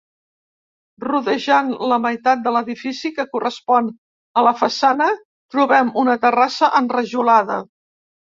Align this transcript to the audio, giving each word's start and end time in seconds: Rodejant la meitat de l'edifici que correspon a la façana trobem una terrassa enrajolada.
Rodejant 1.03 1.67
la 1.91 1.97
meitat 2.05 2.41
de 2.47 2.53
l'edifici 2.55 3.11
que 3.17 3.25
correspon 3.35 3.91
a 4.41 4.43
la 4.47 4.55
façana 4.63 5.09
trobem 5.57 5.91
una 6.05 6.19
terrassa 6.27 6.71
enrajolada. 6.81 7.59